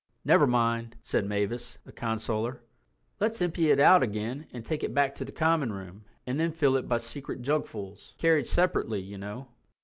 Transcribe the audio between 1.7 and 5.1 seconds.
the consoler; "let's empty it out again and take it